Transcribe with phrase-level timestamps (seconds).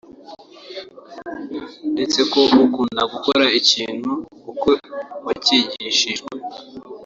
[1.93, 4.11] ndetse ko ukunda gukora ikintu
[4.51, 4.69] uko
[5.25, 6.29] wacyigishijwe